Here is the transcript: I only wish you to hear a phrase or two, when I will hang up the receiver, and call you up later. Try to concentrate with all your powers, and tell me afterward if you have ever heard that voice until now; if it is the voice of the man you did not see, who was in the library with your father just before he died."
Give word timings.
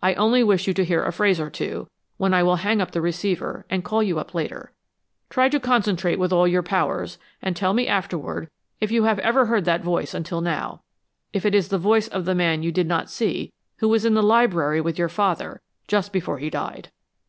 I 0.00 0.14
only 0.14 0.44
wish 0.44 0.68
you 0.68 0.74
to 0.74 0.84
hear 0.84 1.02
a 1.04 1.12
phrase 1.12 1.40
or 1.40 1.50
two, 1.50 1.88
when 2.16 2.32
I 2.32 2.44
will 2.44 2.54
hang 2.62 2.80
up 2.80 2.92
the 2.92 3.00
receiver, 3.00 3.66
and 3.68 3.82
call 3.82 4.04
you 4.04 4.20
up 4.20 4.32
later. 4.32 4.70
Try 5.30 5.48
to 5.48 5.58
concentrate 5.58 6.16
with 6.16 6.32
all 6.32 6.46
your 6.46 6.62
powers, 6.62 7.18
and 7.42 7.56
tell 7.56 7.74
me 7.74 7.88
afterward 7.88 8.48
if 8.80 8.92
you 8.92 9.02
have 9.02 9.18
ever 9.18 9.46
heard 9.46 9.64
that 9.64 9.82
voice 9.82 10.14
until 10.14 10.40
now; 10.40 10.82
if 11.32 11.44
it 11.44 11.56
is 11.56 11.70
the 11.70 11.76
voice 11.78 12.06
of 12.06 12.24
the 12.24 12.36
man 12.36 12.62
you 12.62 12.70
did 12.70 12.86
not 12.86 13.10
see, 13.10 13.52
who 13.78 13.88
was 13.88 14.04
in 14.04 14.14
the 14.14 14.22
library 14.22 14.80
with 14.80 14.96
your 14.96 15.08
father 15.08 15.60
just 15.88 16.12
before 16.12 16.38
he 16.38 16.50
died." 16.50 16.92